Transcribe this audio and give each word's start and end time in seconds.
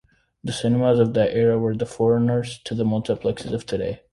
The 0.43 0.51
cinemas 0.51 0.97
of 0.97 1.13
that 1.13 1.31
era 1.37 1.59
were 1.59 1.75
the 1.75 1.85
forerunners 1.85 2.57
to 2.63 2.73
the 2.73 2.83
multiplexes 2.83 3.53
of 3.53 3.67
today. 3.67 3.99